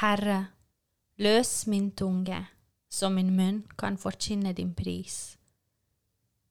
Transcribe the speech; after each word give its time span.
Herre, 0.00 0.40
løs 1.22 1.66
min 1.70 1.90
tunge, 1.94 2.40
så 2.90 3.10
min 3.10 3.30
munn 3.36 3.62
kan 3.78 3.96
forkynne 3.98 4.50
din 4.52 4.72
pris. 4.74 5.36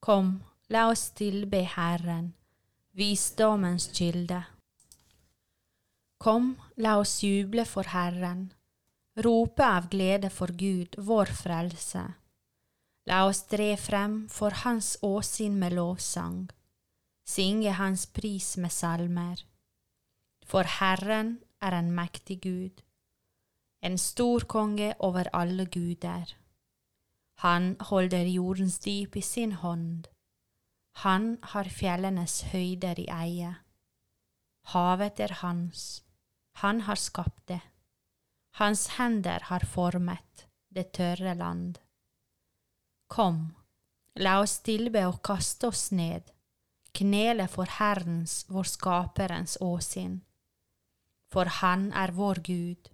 Kom, 0.00 0.38
la 0.72 0.86
oss 0.88 1.10
tilbe 1.18 1.60
Herren, 1.76 2.32
visdommens 2.96 3.90
kilde. 3.92 4.40
Kom, 6.24 6.54
la 6.76 6.96
oss 7.02 7.18
juble 7.22 7.66
for 7.68 7.92
Herren, 7.92 8.46
rope 9.26 9.64
av 9.64 9.90
glede 9.92 10.30
for 10.32 10.52
Gud, 10.56 10.96
vår 10.96 11.32
frelse. 11.42 12.04
La 13.04 13.26
oss 13.28 13.42
tre 13.50 13.74
frem 13.76 14.22
for 14.32 14.56
Hans 14.64 14.94
åsyn 15.04 15.58
med 15.60 15.76
lovsang, 15.76 16.48
synge 17.28 17.76
Hans 17.76 18.06
pris 18.06 18.54
med 18.56 18.72
salmer. 18.72 19.44
For 20.44 20.64
Herren 20.80 21.36
er 21.60 21.76
en 21.76 21.92
mektig 21.92 22.40
Gud, 22.40 22.80
en 23.84 23.98
stor 23.98 24.46
konge 24.48 24.94
over 24.98 25.28
alle 25.32 25.66
guder. 25.66 26.36
Han 27.44 27.76
holder 27.80 28.30
jordens 28.32 28.78
dyp 28.78 29.16
i 29.16 29.22
sin 29.22 29.52
hånd. 29.52 30.06
Han 31.04 31.38
har 31.42 31.68
fjellenes 31.68 32.40
høyder 32.52 33.00
i 33.02 33.06
eie. 33.12 33.50
Havet 34.72 35.20
er 35.20 35.34
hans, 35.42 36.04
han 36.62 36.80
har 36.86 36.96
skapt 36.96 37.48
det. 37.48 37.60
Hans 38.56 38.86
hender 38.96 39.50
har 39.50 39.66
formet 39.66 40.46
det 40.70 40.92
tørre 40.96 41.34
land. 41.34 41.80
Kom, 43.10 43.50
la 44.16 44.38
oss 44.40 44.60
tilbe 44.64 45.02
og 45.10 45.20
kaste 45.26 45.68
oss 45.68 45.90
ned, 45.92 46.30
knele 46.94 47.48
for 47.50 47.68
Herrens, 47.80 48.44
vår 48.48 48.70
Skaperens 48.70 49.58
åsyn. 49.60 50.22
For 51.34 51.50
Han 51.60 51.90
er 51.92 52.14
vår 52.14 52.40
Gud. 52.46 52.93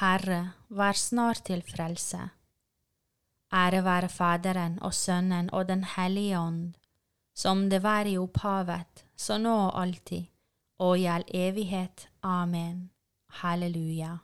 Herre, 0.00 0.52
vær 0.70 0.96
snar 0.98 1.38
til 1.46 1.62
frelse. 1.62 2.18
Ære 3.54 3.84
være 3.84 4.08
Faderen 4.08 4.78
og 4.82 4.94
Sønnen 4.94 5.50
og 5.54 5.68
Den 5.68 5.84
hellige 5.84 6.38
ånd, 6.38 6.74
som 7.34 7.70
det 7.70 7.82
var 7.82 8.04
i 8.10 8.18
opphavet, 8.18 9.04
så 9.16 9.38
nå 9.38 9.54
og 9.54 9.82
alltid, 9.82 10.24
og 10.78 10.98
i 10.98 11.04
all 11.04 11.24
evighet. 11.28 12.08
Amen. 12.22 12.90
Halleluja. 13.28 14.18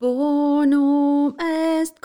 Bonum 0.00 1.36
est 1.38 2.00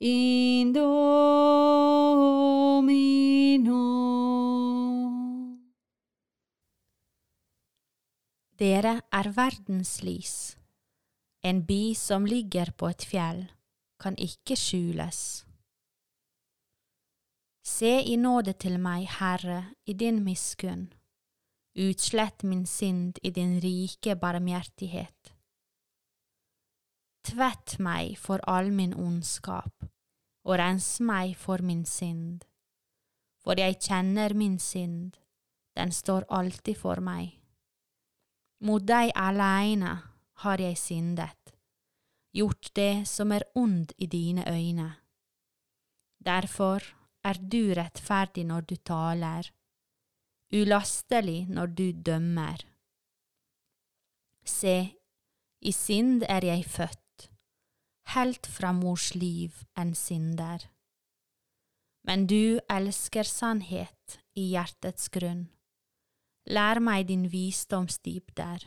in 0.00 0.72
Domino. 0.72 1.94
Dere 8.58 9.00
er 9.10 9.30
verdens 9.34 10.02
lys. 10.02 10.56
En 11.44 11.64
by 11.66 11.94
som 11.94 12.24
ligger 12.26 12.72
på 12.72 12.88
et 12.88 13.04
fjell, 13.04 13.52
kan 14.00 14.16
ikke 14.16 14.56
skjules. 14.56 15.44
Se 17.64 18.02
i 18.04 18.16
nåde 18.16 18.52
til 18.60 18.78
meg, 18.80 19.08
Herre, 19.18 19.74
i 19.86 19.92
din 19.92 20.22
miskunn. 20.24 20.92
Utslett 21.74 22.42
min 22.44 22.66
synd 22.66 23.18
i 23.22 23.30
din 23.30 23.60
rike 23.60 24.16
barmhjertighet. 24.16 25.23
Tvett 27.24 27.78
meg 27.80 28.18
for 28.20 28.42
all 28.46 28.70
min 28.72 28.92
ondskap, 28.94 29.86
og 30.44 30.58
rens 30.60 30.98
meg 31.00 31.36
for 31.40 31.64
min 31.64 31.84
synd. 31.88 32.44
For 33.44 33.56
jeg 33.60 33.78
kjenner 33.80 34.34
min 34.36 34.58
synd, 34.60 35.16
den 35.76 35.92
står 35.92 36.26
alltid 36.28 36.76
for 36.80 37.00
meg. 37.00 37.40
Mot 38.64 38.84
deg 38.86 39.12
aleine 39.16 39.96
har 40.44 40.60
jeg 40.60 40.78
syndet, 40.80 41.54
gjort 42.34 42.70
det 42.76 43.06
som 43.08 43.32
er 43.32 43.44
ond 43.54 43.92
i 43.98 44.06
dine 44.06 44.44
øyne. 44.48 44.90
Derfor 46.24 46.84
er 47.24 47.40
du 47.40 47.74
rettferdig 47.76 48.44
når 48.48 48.68
du 48.68 48.76
taler, 48.76 49.50
ulastelig 50.54 51.46
når 51.48 51.66
du 51.66 51.86
dømmer. 51.92 52.64
Se, 54.44 54.76
i 55.60 55.72
synd 55.72 56.24
er 56.28 56.44
jeg 56.44 56.64
født, 56.64 57.03
helt 58.12 58.46
fra 58.46 58.72
mors 58.72 59.14
liv 59.14 59.64
en 59.78 59.94
synder. 59.94 60.68
Men 62.04 62.26
du 62.26 62.60
elsker 62.68 63.24
sannhet 63.24 64.18
i 64.36 64.50
hjertets 64.52 65.08
grunn. 65.08 65.46
Lær 66.44 66.80
meg 66.84 67.08
din 67.08 67.24
visdomsdybder. 67.32 68.66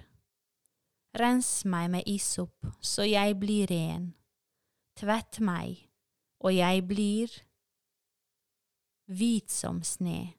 Rens 1.17 1.65
meg 1.65 1.91
med 1.93 2.09
isop, 2.09 2.55
så 2.81 3.05
jeg 3.05 3.37
blir 3.39 3.69
ren. 3.69 4.11
Tvett 4.97 5.39
meg, 5.39 5.85
og 6.41 6.55
jeg 6.55 6.83
blir 6.89 7.33
hvit 9.07 9.53
som 9.53 9.83
sne. 9.85 10.33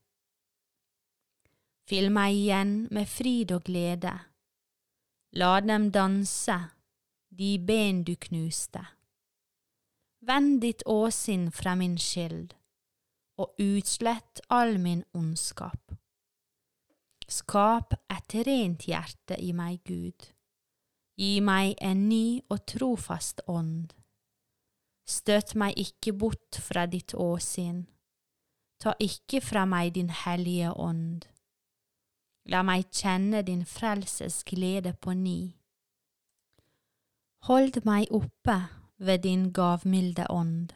Fyll 1.88 2.10
meg 2.12 2.34
igjen 2.36 2.72
med 2.92 3.08
frid 3.08 3.54
og 3.54 3.64
glede. 3.70 4.12
La 5.38 5.54
dem 5.64 5.88
danse, 5.94 6.58
de 7.30 7.58
ben 7.58 8.04
du 8.04 8.16
knuste. 8.16 8.84
Vend 10.20 10.60
ditt 10.60 10.82
åsinn 10.86 11.50
fra 11.52 11.74
min 11.78 11.98
skyld, 11.98 12.54
og 13.38 13.54
utslett 13.62 14.40
all 14.50 14.78
min 14.82 15.04
ondskap. 15.14 15.94
Skap 17.28 17.92
et 18.08 18.34
rent 18.48 18.88
hjerte 18.88 19.36
i 19.38 19.52
meg, 19.52 19.82
Gud. 19.84 20.32
Gi 21.18 21.38
meg 21.44 21.76
en 21.84 22.08
ny 22.08 22.40
og 22.48 22.64
trofast 22.70 23.42
ånd. 23.46 23.92
Støt 25.08 25.54
meg 25.54 25.76
ikke 25.78 26.14
bort 26.16 26.58
fra 26.62 26.86
ditt 26.86 27.14
åsinn. 27.14 27.86
Ta 28.80 28.94
ikke 29.02 29.40
fra 29.42 29.64
meg 29.66 29.94
din 29.96 30.10
hellige 30.14 30.72
ånd. 30.72 31.26
La 32.48 32.62
meg 32.64 32.88
kjenne 32.94 33.42
din 33.44 33.64
frelses 33.66 34.40
glede 34.46 34.94
på 34.94 35.12
ny. 35.12 35.57
Hold 37.46 37.84
meg 37.84 38.10
oppe 38.10 38.56
ved 38.98 39.22
din 39.22 39.52
gavmilde 39.52 40.26
ånd. 40.30 40.72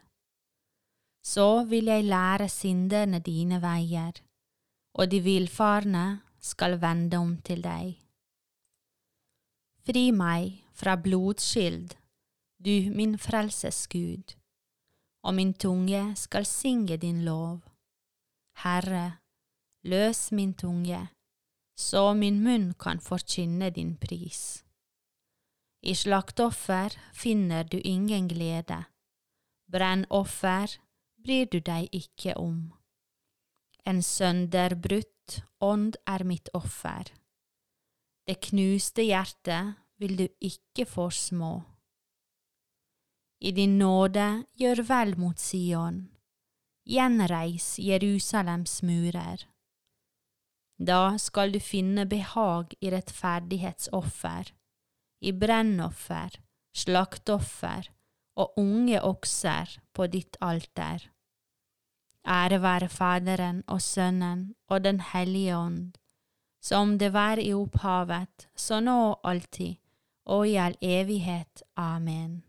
Så 1.25 1.65
vil 1.65 1.85
jeg 1.85 2.05
lære 2.05 2.49
synderne 2.49 3.19
dine 3.19 3.59
veier, 3.63 4.13
og 4.95 5.11
de 5.11 5.21
villfarne 5.21 6.23
skal 6.41 6.81
vende 6.81 7.17
om 7.17 7.37
til 7.43 7.63
deg. 7.63 7.99
Fri 9.87 10.11
meg 10.15 10.63
fra 10.73 10.97
blodskyld, 10.97 11.95
du 12.65 12.91
min 12.95 13.19
frelses 13.19 13.87
Gud, 13.89 14.35
og 15.27 15.35
min 15.35 15.55
tunge 15.55 16.17
skal 16.17 16.47
synge 16.47 16.97
din 16.97 17.25
lov. 17.25 17.63
Herre, 18.63 19.19
løs 19.85 20.33
min 20.33 20.55
tunge, 20.55 21.09
så 21.79 22.13
min 22.15 22.43
munn 22.45 22.75
kan 22.75 23.01
forkynne 23.01 23.71
din 23.71 23.97
pris. 23.97 24.63
I 25.83 25.95
slaktoffer 25.95 26.95
finner 27.13 27.65
du 27.65 27.81
ingen 27.81 28.29
glede, 28.29 28.85
brennoffer 29.67 30.79
bryr 31.19 31.49
du 31.51 31.59
deg 31.59 31.89
ikke 31.91 32.37
om. 32.39 32.71
En 33.85 33.99
sønderbrutt 34.03 35.43
ånd 35.59 35.99
er 36.07 36.23
mitt 36.23 36.53
offer. 36.55 37.11
Det 38.27 38.39
knuste 38.47 39.03
hjertet 39.03 39.75
vil 39.99 40.17
du 40.21 40.27
ikke 40.39 40.87
få 40.87 41.11
små. 41.11 41.53
I 43.43 43.51
din 43.51 43.75
nåde 43.79 44.45
gjør 44.55 44.85
vel 44.87 45.17
mot 45.19 45.39
Sion, 45.39 46.05
gjenreis 46.87 47.75
Jerusalems 47.83 48.79
murer. 48.87 49.49
Da 50.79 51.19
skal 51.19 51.51
du 51.55 51.59
finne 51.59 52.07
behag 52.07 52.75
i 52.79 52.91
rettferdighetsoffer, 52.95 54.55
i 55.23 55.33
brennoffer, 55.33 56.37
slaktoffer 56.75 57.89
og 58.37 58.59
unge 58.61 59.01
okser 59.05 59.79
på 59.95 60.07
ditt 60.11 60.37
alter. 60.41 61.09
Ære 62.27 62.61
være 62.63 62.89
Faderen 62.89 63.63
og 63.67 63.83
Sønnen 63.83 64.55
og 64.69 64.85
Den 64.85 65.01
hellige 65.01 65.57
ånd, 65.57 65.99
som 66.63 66.99
det 66.99 67.13
var 67.13 67.39
i 67.39 67.53
opphavet, 67.55 68.49
så 68.55 68.81
nå 68.81 68.99
og 69.11 69.21
alltid, 69.25 69.77
og 70.25 70.47
i 70.49 70.57
all 70.57 70.77
evighet. 70.81 71.65
Amen. 71.77 72.43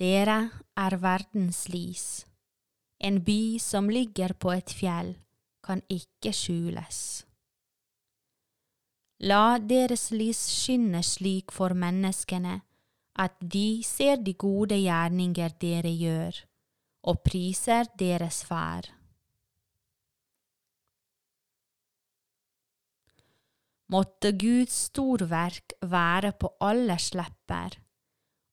Dere 0.00 0.50
er 0.76 0.96
verdens 1.00 1.68
lys. 1.68 2.26
En 3.00 3.22
by 3.24 3.58
som 3.58 3.88
ligger 3.88 4.32
på 4.32 4.52
et 4.52 4.72
fjell, 4.72 5.14
kan 5.64 5.80
ikke 5.88 6.32
skjules. 6.36 7.24
La 9.20 9.58
deres 9.60 10.08
lys 10.16 10.38
skinne 10.48 11.02
slik 11.04 11.52
for 11.52 11.74
menneskene 11.76 12.54
at 13.20 13.34
de 13.40 13.82
ser 13.84 14.22
de 14.24 14.32
gode 14.32 14.78
gjerninger 14.80 15.52
dere 15.60 15.90
gjør, 15.92 16.38
og 17.04 17.20
priser 17.26 17.90
deres 18.00 18.40
far. 18.48 18.88
Måtte 23.92 24.32
Guds 24.38 24.86
storverk 24.86 25.74
være 25.82 26.32
på 26.40 26.52
alles 26.64 27.10
lepper, 27.12 27.76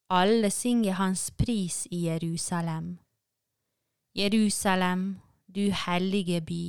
alle 0.09 0.49
synger 0.51 0.97
hans 0.99 1.29
pris 1.31 1.85
i 1.91 2.07
Jerusalem. 2.07 2.97
Jerusalem, 4.17 5.21
du 5.47 5.69
hellige 5.85 6.41
by, 6.41 6.63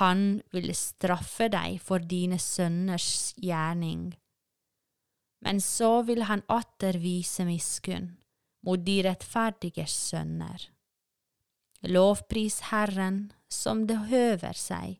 han 0.00 0.42
vil 0.52 0.72
straffe 0.76 1.48
deg 1.52 1.80
for 1.82 2.04
dine 2.04 2.38
sønners 2.42 3.34
gjerning. 3.40 4.10
Men 5.44 5.60
så 5.60 6.00
vil 6.08 6.26
han 6.28 6.42
atter 6.52 6.98
vise 7.00 7.46
miskunn 7.48 8.14
mot 8.66 8.82
de 8.82 8.98
rettferdiges 9.06 9.94
sønner. 10.10 10.68
Lovpris 11.86 12.60
Herren 12.72 13.28
som 13.52 13.84
det 13.86 13.98
høver 14.10 14.58
seg, 14.58 14.96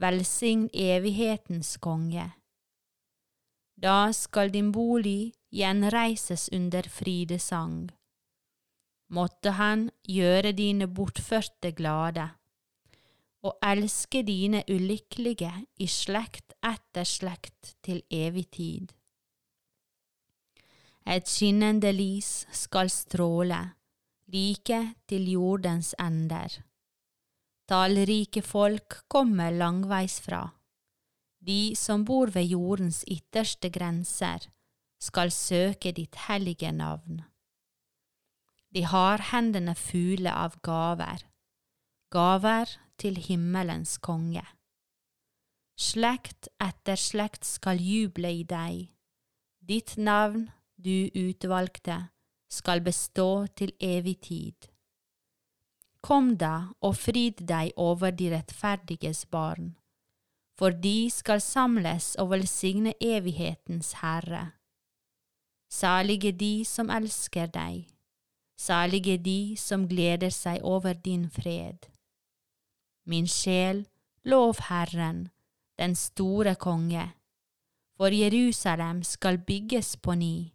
velsign 0.00 0.66
evighetens 0.72 1.76
konge. 1.82 2.26
Da 3.80 4.12
skal 4.14 4.52
din 4.54 4.70
bolig 4.72 5.34
gjenreises 5.54 6.48
under 6.52 6.86
fridesang. 6.90 7.88
Måtte 9.14 9.54
Han 9.58 9.90
gjøre 10.08 10.52
dine 10.52 10.86
bortførte 10.88 11.72
glade, 11.72 12.30
og 13.44 13.58
elske 13.64 14.22
dine 14.24 14.62
ulykkelige 14.72 15.52
i 15.80 15.88
slekt 15.90 16.54
etter 16.64 17.04
slekt 17.04 17.74
til 17.84 18.00
evig 18.10 18.46
tid. 18.56 18.92
Et 21.04 21.28
skinnende 21.28 21.90
lys 21.92 22.46
skal 22.56 22.88
stråle, 22.88 23.60
like 24.32 24.78
til 25.08 25.28
jordens 25.34 25.92
ender. 26.00 26.62
Tallrike 27.68 28.40
folk 28.42 29.02
kommer 29.08 29.52
langveisfra. 29.52 30.46
De 31.44 31.76
som 31.76 32.04
bor 32.08 32.32
ved 32.32 32.48
jordens 32.48 33.04
ytterste 33.04 33.68
grenser, 33.70 34.48
skal 35.00 35.30
søke 35.30 35.92
ditt 35.92 36.16
hellige 36.28 36.72
navn. 36.72 37.20
De 38.72 38.86
har 38.88 39.20
hendene 39.30 39.74
fulle 39.76 40.32
av 40.32 40.56
gaver, 40.64 41.26
gaver 42.10 42.72
til 43.00 43.16
himmelens 43.16 43.96
konge. 43.98 44.44
Slekt 45.74 46.48
etter 46.62 46.98
slekt 47.00 47.46
skal 47.48 47.80
juble 47.82 48.30
i 48.30 48.44
deg, 48.46 48.90
ditt 49.58 49.96
navn 49.98 50.46
du 50.78 51.10
utvalgte, 51.18 51.96
skal 52.50 52.82
bestå 52.84 53.46
til 53.58 53.72
evig 53.82 54.20
tid. 54.28 54.68
Kom 56.04 56.34
da 56.38 56.74
og 56.84 56.98
frid 57.00 57.40
deg 57.48 57.72
over 57.80 58.12
de 58.12 58.28
rettferdiges 58.34 59.24
barn, 59.26 59.72
for 60.58 60.70
de 60.70 61.08
skal 61.10 61.40
samles 61.42 62.12
og 62.20 62.30
velsigne 62.34 62.92
evighetens 63.00 63.96
Herre. 64.02 64.52
Salige 65.72 66.30
de 66.30 66.52
som 66.68 66.92
elsker 66.92 67.48
deg, 67.50 67.88
salige 68.60 69.16
de 69.18 69.56
som 69.58 69.88
gleder 69.90 70.30
seg 70.30 70.62
over 70.62 70.94
din 70.94 71.26
fred. 71.30 71.88
Min 73.06 73.26
sjel, 73.28 73.86
lov 74.24 74.56
Herren, 74.68 75.28
den 75.78 75.94
store 75.94 76.54
konge, 76.54 77.12
for 77.96 78.06
Jerusalem 78.06 79.02
skal 79.02 79.38
bygges 79.38 79.96
på 79.96 80.14
ny 80.14 80.54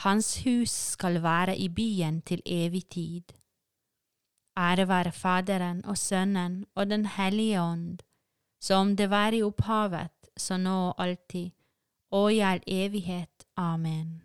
hans 0.00 0.44
hus 0.44 0.70
skal 0.70 1.20
være 1.22 1.56
i 1.58 1.68
byen 1.68 2.22
til 2.22 2.42
evig 2.46 2.84
tid. 2.88 3.22
Ære 4.58 4.88
være 4.88 5.12
Faderen 5.12 5.84
og 5.84 5.98
Sønnen 5.98 6.64
og 6.74 6.90
Den 6.90 7.06
hellige 7.06 7.60
ånd, 7.60 7.98
som 8.60 8.96
det 8.96 9.10
var 9.10 9.32
i 9.32 9.42
opphavet, 9.42 10.30
så 10.36 10.56
nå 10.56 10.76
og 10.88 11.02
alltid, 11.02 11.50
og 12.10 12.32
i 12.34 12.38
all 12.38 12.62
evighet. 12.66 13.46
Amen. 13.56 14.22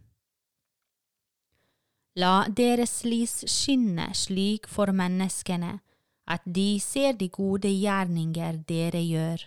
La 2.16 2.48
deres 2.48 3.04
lys 3.04 3.44
skinne 3.52 4.14
slik 4.14 4.68
for 4.68 4.92
menneskene 4.92 5.80
at 6.28 6.42
de 6.46 6.80
ser 6.82 7.14
de 7.20 7.30
gode 7.30 7.70
gjerninger 7.70 8.64
dere 8.68 9.02
gjør, 9.06 9.46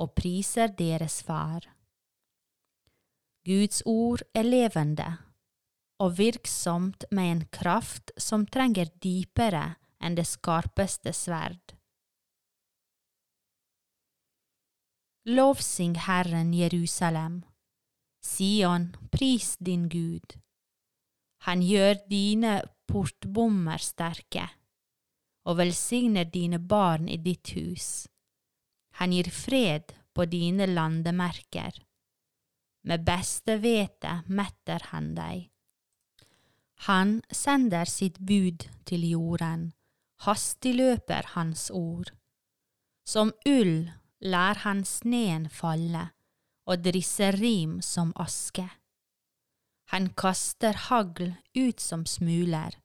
og 0.00 0.14
priser 0.16 0.72
deres 0.78 1.20
Far. 1.22 1.68
Guds 3.44 3.82
ord 3.84 4.24
er 4.34 4.46
levende 4.46 5.10
og 6.00 6.16
virksomt 6.18 7.04
med 7.12 7.30
en 7.30 7.42
kraft 7.52 8.10
som 8.18 8.46
trenger 8.48 8.88
dypere 9.04 9.74
enn 10.00 10.16
det 10.18 10.26
skarpeste 10.28 11.12
sverd. 11.16 11.76
Lovsyng 15.24 15.96
Herren 16.04 16.52
Jerusalem. 16.52 17.44
Sion, 18.24 18.90
pris 19.12 19.54
din 19.56 19.88
Gud. 19.88 20.36
Han 21.44 21.62
gjør 21.64 22.00
dine 22.10 22.58
portbommer 22.88 23.80
sterke, 23.80 24.48
og 25.44 25.58
velsigner 25.60 26.24
dine 26.24 26.58
barn 26.58 27.08
i 27.08 27.16
ditt 27.20 27.54
hus. 27.56 28.06
Han 29.00 29.12
gir 29.12 29.30
fred 29.30 29.96
på 30.14 30.26
dine 30.30 30.66
landemerker. 30.70 31.80
Med 32.84 33.04
beste 33.04 33.58
hvete 33.60 34.20
metter 34.28 34.90
han 34.92 35.12
deg 35.16 35.50
han 36.84 37.22
sender 37.30 37.88
sitt 37.88 38.18
bud 38.18 38.66
til 38.84 39.06
jorden, 39.08 39.72
hastig 40.26 40.74
løper 40.76 41.30
hans 41.32 41.70
ord. 41.72 42.10
Som 43.08 43.32
ull 43.48 43.90
lar 44.20 44.60
han 44.64 44.84
sneen 44.84 45.48
falle 45.48 46.10
og 46.68 46.84
drisser 46.84 47.36
rim 47.40 47.80
som 47.84 48.12
aske. 48.20 48.66
Han 49.92 50.10
kaster 50.16 50.76
hagl 50.88 51.34
ut 51.56 51.80
som 51.80 52.04
smuler, 52.08 52.76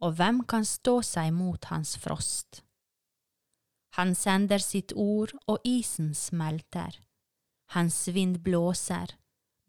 og 0.00 0.16
hvem 0.18 0.42
kan 0.48 0.64
stå 0.64 1.00
seg 1.04 1.32
mot 1.36 1.64
hans 1.72 1.96
frost? 2.00 2.62
Han 3.98 4.14
sender 4.14 4.62
sitt 4.62 4.94
ord, 4.96 5.32
og 5.50 5.60
isen 5.66 6.14
smelter. 6.14 7.00
Hans 7.74 8.06
vind 8.14 8.40
blåser, 8.44 9.16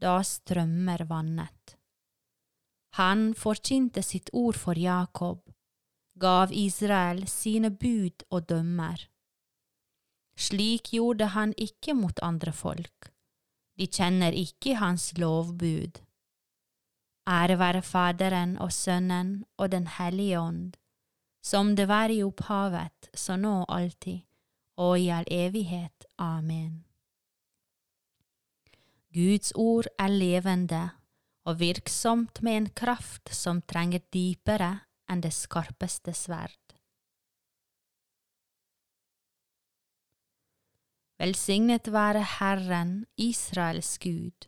da 0.01 0.19
strømmer 0.25 1.05
vannet. 1.09 1.75
Han 3.00 3.31
forkynte 3.38 4.03
sitt 4.03 4.29
ord 4.33 4.57
for 4.59 4.77
Jakob, 4.77 5.45
gav 6.19 6.51
Israel 6.51 7.23
sine 7.29 7.71
bud 7.71 8.25
og 8.29 8.50
dømmer. 8.50 9.07
Slik 10.38 10.91
gjorde 10.95 11.31
han 11.35 11.53
ikke 11.57 11.95
mot 11.95 12.19
andre 12.23 12.51
folk. 12.51 13.11
De 13.79 13.88
kjenner 13.88 14.35
ikke 14.35 14.75
hans 14.81 15.11
lovbud. 15.17 16.01
Ære 17.31 17.55
være 17.59 17.81
Faderen 17.81 18.57
og 18.59 18.73
Sønnen 18.75 19.45
og 19.57 19.71
Den 19.71 19.88
hellige 19.88 20.39
ånd, 20.39 20.73
som 21.43 21.75
det 21.75 21.88
var 21.88 22.11
i 22.11 22.23
opphavet, 22.23 23.09
så 23.13 23.38
nå 23.39 23.61
og 23.63 23.75
alltid, 23.75 24.19
og 24.77 25.00
i 25.00 25.07
all 25.09 25.27
evighet. 25.31 26.05
Amen. 26.17 26.83
Guds 29.13 29.51
ord 29.55 29.88
er 30.00 30.07
levende 30.07 30.89
og 31.45 31.59
virksomt 31.59 32.41
med 32.43 32.57
en 32.57 32.69
kraft 32.69 33.31
som 33.35 33.61
trenger 33.61 34.03
dypere 34.13 34.73
enn 35.11 35.23
det 35.23 35.33
skarpeste 35.35 36.13
sverd. 36.15 36.57
Velsignet 41.21 41.91
være 41.93 42.23
Herren, 42.39 42.93
Israels 43.17 43.97
Gud, 44.01 44.47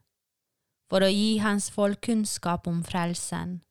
for 0.91 1.05
å 1.05 1.07
gi 1.07 1.37
hans 1.39 1.69
folk 1.71 2.01
kunnskap 2.03 2.67
om 2.67 2.81
frelsen 2.83 3.61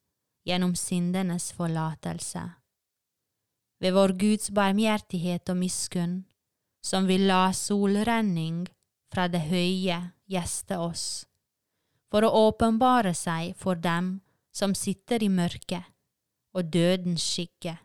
gjennom 0.49 0.73
syndenes 0.73 1.50
forlatelse. 1.53 2.47
Ved 3.81 3.93
vår 3.93 4.15
Guds 4.23 4.49
barmhjertighet 4.57 5.53
og 5.53 5.61
miskunn, 5.61 6.17
som 6.81 7.05
vil 7.05 7.27
la 7.29 7.50
solrenning 7.53 8.65
fra 9.12 9.29
det 9.29 9.43
høye 9.50 10.00
gjeste 10.33 10.81
oss, 10.81 11.05
for 12.09 12.25
å 12.25 12.33
åpenbare 12.49 13.12
seg 13.12 13.53
for 13.61 13.77
dem 13.77 14.21
som 14.57 14.73
sitter 14.73 15.21
i 15.21 15.29
mørket 15.29 15.85
og 16.57 16.73
dødens 16.73 17.21
skygge, 17.21 17.77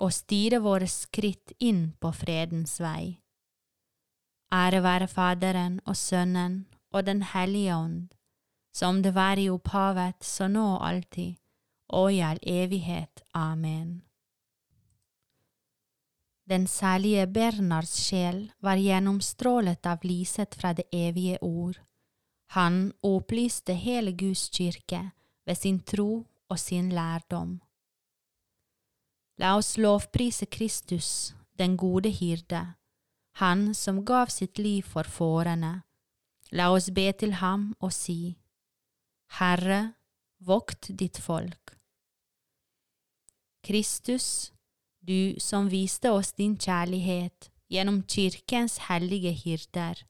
og 0.00 0.14
styre 0.14 0.62
våre 0.64 0.88
skritt 0.88 1.52
inn 1.60 1.90
på 2.00 2.16
fredens 2.16 2.78
vei. 2.80 3.18
Ære 4.54 4.80
være 4.80 5.08
Faderen 5.12 5.82
og 5.84 5.98
Sønnen 6.00 6.62
og 6.94 7.04
Den 7.04 7.20
hellige 7.34 7.76
ånd, 7.76 8.06
som 8.72 9.02
det 9.02 9.14
var 9.14 9.38
i 9.38 9.48
opphavet, 9.50 10.24
så 10.24 10.48
nå 10.48 10.78
alltid, 10.78 11.36
og 11.88 12.12
i 12.12 12.20
all 12.20 12.38
evighet. 12.42 13.22
Amen. 13.34 14.02
Den 16.48 16.66
særlige 16.66 17.26
Bernards 17.26 17.96
sjel 18.00 18.52
var 18.64 18.80
gjennomstrålet 18.80 19.86
av 19.86 20.04
lyset 20.04 20.54
fra 20.54 20.72
det 20.72 20.86
evige 20.92 21.38
ord. 21.44 21.76
Han 22.56 22.92
opplyste 23.04 23.74
hele 23.76 24.12
Guds 24.12 24.48
kirke 24.48 25.10
ved 25.46 25.54
sin 25.54 25.80
tro 25.80 26.24
og 26.48 26.58
sin 26.58 26.88
lærdom. 26.88 27.58
La 29.38 29.56
oss 29.56 29.76
lovprise 29.78 30.46
Kristus, 30.46 31.34
den 31.58 31.76
gode 31.76 32.10
hyrde, 32.10 32.64
han 33.38 33.74
som 33.74 34.04
gav 34.04 34.32
sitt 34.32 34.58
liv 34.58 34.82
for 34.82 35.02
fårene. 35.04 35.82
La 36.50 36.72
oss 36.72 36.88
be 36.90 37.12
til 37.12 37.36
ham 37.38 37.74
og 37.78 37.92
si, 37.92 38.38
Herre, 39.36 39.92
vokt 40.38 40.88
ditt 40.98 41.18
folk. 41.20 41.74
Kristus, 43.62 44.52
du 45.00 45.36
som 45.40 45.68
viste 45.68 46.10
oss 46.10 46.32
din 46.32 46.56
kjærlighet 46.56 47.50
gjennom 47.68 48.02
kirkens 48.08 48.78
hellige 48.88 49.34
hyrder. 49.42 50.00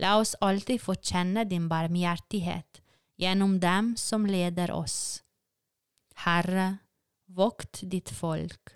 La 0.00 0.16
oss 0.18 0.34
alltid 0.40 0.80
få 0.82 0.96
kjenne 0.96 1.44
din 1.44 1.68
barmhjertighet 1.70 2.80
gjennom 3.20 3.58
dem 3.60 3.94
som 4.00 4.26
leder 4.26 4.72
oss. 4.72 5.22
Herre, 6.24 6.80
vokt 7.28 7.82
ditt 7.82 8.10
folk. 8.10 8.74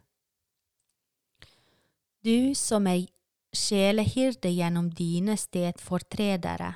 Du 2.25 2.55
som 2.57 2.87
er 2.89 3.07
sjelehyrde 3.55 4.51
gjennom 4.53 4.89
dine 4.91 5.37
stedfortredere, 5.41 6.71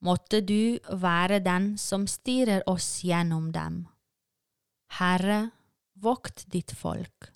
måtte 0.00 0.40
du 0.40 0.78
være 0.90 1.40
den 1.44 1.74
som 1.78 2.06
styrer 2.08 2.64
oss 2.70 3.02
gjennom 3.04 3.50
dem. 3.52 3.84
Herre, 5.00 5.50
vokt 6.00 6.46
ditt 6.52 6.72
folk 6.72 7.30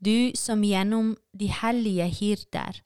du 0.00 0.32
som 0.34 0.62
gjennom 0.64 1.12
de 1.36 1.50
hellige 1.52 2.06
hirder 2.18 2.78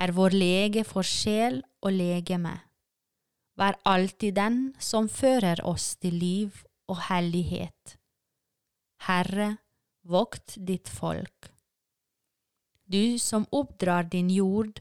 er 0.00 0.12
vår 0.16 0.34
lege 0.34 0.84
for 0.88 1.06
sjel 1.06 1.60
og 1.84 1.92
legeme. 1.92 2.54
Vær 3.60 3.76
alltid 3.86 4.34
den 4.38 4.56
som 4.82 5.10
fører 5.12 5.60
oss 5.68 5.94
til 6.00 6.16
liv 6.18 6.64
og 6.90 7.04
hellighet. 7.10 7.98
Herre, 9.04 9.58
vokt 10.02 10.56
ditt 10.56 10.88
folk. 10.88 11.52
Du 12.88 13.18
som 13.20 13.46
oppdrar 13.52 14.08
din 14.08 14.32
jord 14.32 14.80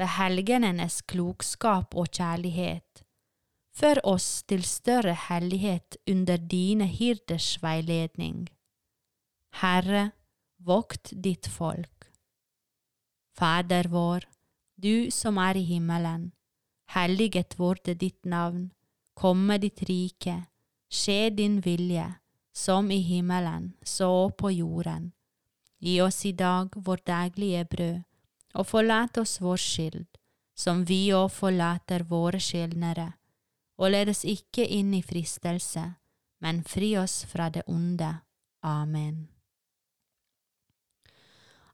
ved 0.00 0.14
helgenenes 0.16 1.02
klokskap 1.04 1.92
og 1.94 2.08
kjærlighet, 2.16 3.02
før 3.76 4.00
oss 4.08 4.42
til 4.48 4.64
større 4.64 5.12
hellighet 5.28 5.98
under 6.08 6.40
dine 6.40 6.86
hirders 6.88 7.58
veiledning. 7.62 8.48
Herre, 9.60 10.10
vokt 10.58 11.12
ditt 11.12 11.48
folk. 11.48 12.08
Fader 13.36 13.88
vår, 13.92 14.24
du 14.80 15.10
som 15.12 15.36
er 15.36 15.60
i 15.60 15.66
himmelen, 15.68 16.30
helliget 16.96 17.58
vorde 17.60 17.94
ditt 17.94 18.24
navn, 18.24 18.70
komme 19.14 19.58
ditt 19.60 19.84
rike, 19.88 20.46
skje 20.88 21.30
din 21.36 21.60
vilje, 21.64 22.08
som 22.56 22.90
i 22.90 23.02
himmelen, 23.04 23.74
så 23.84 24.30
på 24.32 24.50
jorden. 24.50 25.12
Gi 25.80 26.00
oss 26.00 26.24
i 26.24 26.32
dag 26.32 26.72
vårt 26.76 27.06
daglige 27.06 27.64
brød, 27.64 28.00
og 28.54 28.66
forlat 28.66 29.18
oss 29.18 29.38
vår 29.40 29.60
skyld, 29.60 30.06
som 30.56 30.84
vi 30.84 31.10
òg 31.14 31.30
forlater 31.32 32.04
våre 32.08 32.40
skyldnere, 32.42 33.12
og 33.80 33.92
led 33.94 34.10
oss 34.12 34.24
ikke 34.28 34.66
inn 34.66 34.92
i 34.94 35.02
fristelse, 35.02 35.84
men 36.40 36.62
fri 36.64 36.96
oss 36.98 37.22
fra 37.28 37.48
det 37.52 37.64
onde. 37.68 38.10
Amen. 38.62 39.28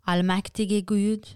Allmektige 0.07 0.83
Gud, 0.87 1.27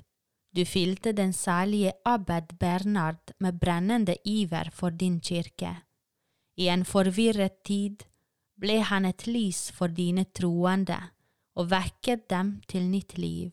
du 0.54 0.64
fylte 0.64 1.12
den 1.12 1.32
salige 1.32 1.92
abbed 2.04 2.54
Bernard 2.58 3.32
med 3.38 3.58
brennende 3.58 4.14
iver 4.24 4.70
for 4.70 4.90
din 4.90 5.20
kirke. 5.20 5.74
I 6.56 6.68
en 6.68 6.84
forvirret 6.84 7.64
tid 7.64 8.04
ble 8.60 8.80
han 8.82 9.06
et 9.08 9.26
lys 9.26 9.70
for 9.72 9.88
dine 9.88 10.26
troende 10.34 10.98
og 11.56 11.70
vekket 11.70 12.28
dem 12.30 12.60
til 12.68 12.86
nytt 12.90 13.16
liv. 13.18 13.50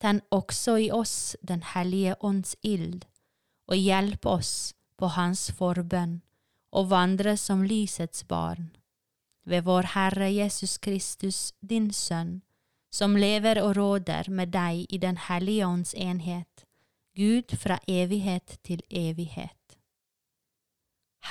Tenn 0.00 0.22
også 0.32 0.78
i 0.80 0.90
oss 0.90 1.36
Den 1.42 1.62
hellige 1.74 2.16
ånds 2.20 2.56
ild, 2.62 3.04
og 3.68 3.76
hjelp 3.76 4.26
oss 4.26 4.74
på 4.96 5.12
hans 5.16 5.50
forbønn 5.56 6.20
og 6.72 6.90
vandre 6.90 7.36
som 7.36 7.62
lysets 7.66 8.24
barn. 8.24 8.70
Ved 9.44 9.64
vår 9.66 9.92
Herre 9.94 10.30
Jesus 10.30 10.78
Kristus, 10.78 11.52
din 11.60 11.90
Sønn, 11.92 12.42
som 12.90 13.16
lever 13.16 13.60
og 13.62 13.76
råder 13.76 14.30
med 14.30 14.52
deg 14.54 14.86
i 14.88 14.98
Den 14.98 15.16
hellige 15.16 15.66
ånds 15.66 15.94
enhet, 15.94 16.66
Gud 17.16 17.56
fra 17.56 17.78
evighet 17.88 18.58
til 18.64 18.82
evighet. 18.90 19.78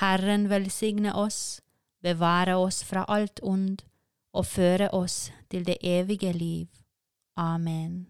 Herren 0.00 0.48
velsigne 0.50 1.14
oss, 1.14 1.60
bevare 2.02 2.56
oss 2.56 2.84
fra 2.84 3.04
alt 3.08 3.40
ond 3.42 3.82
og 4.32 4.46
føre 4.46 4.90
oss 4.94 5.32
til 5.50 5.66
det 5.66 5.76
evige 5.82 6.32
liv. 6.32 6.68
Amen. 7.36 8.09